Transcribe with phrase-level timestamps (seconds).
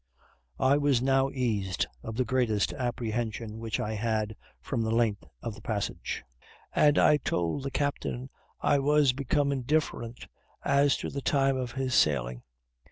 [0.59, 5.53] I was now eased of the greatest apprehension which I had from the length of
[5.53, 6.23] the passage;
[6.73, 10.25] and I told the captain I was become indifferent
[10.65, 12.41] as to the time of his sailing.